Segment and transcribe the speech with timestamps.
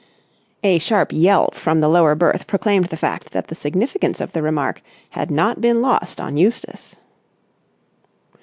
[0.63, 4.41] A sharp yelp from the lower berth proclaimed the fact that the significance of the
[4.41, 4.81] remark
[5.11, 6.95] had not been lost on Eustace.